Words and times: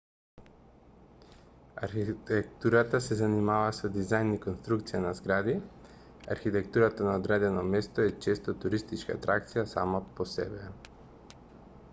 архитектурата 1.87 3.01
се 3.07 3.17
занимава 3.19 3.67
со 3.81 3.91
дизајн 3.99 4.31
и 4.37 4.39
конструкција 4.47 5.03
на 5.05 5.11
згради 5.21 5.55
архитектурата 6.39 7.07
на 7.11 7.13
одредено 7.21 7.67
место 7.77 8.07
е 8.09 8.17
често 8.27 8.59
туристичка 8.67 9.19
атракција 9.21 9.67
сама 9.77 10.05
по 10.21 10.31
себе 10.35 10.69